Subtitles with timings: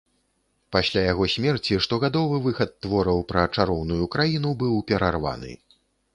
[0.75, 5.55] Пасля яго смерці штогадовы выхад твораў пра чароўную краіну быў перарваны.